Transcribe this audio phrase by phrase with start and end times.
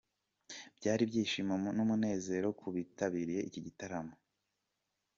[0.77, 4.13] Byari ibyishimo n'umunezero ku bitabiriye iki gitaramo.